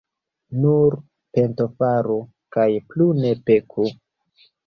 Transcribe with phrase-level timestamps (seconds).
[0.61, 0.95] Nur
[1.37, 2.17] pentofaru
[2.57, 3.87] kaj plu ne peku.